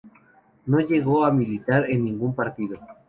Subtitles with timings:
[0.65, 2.79] No llegó a militar en ningún partido.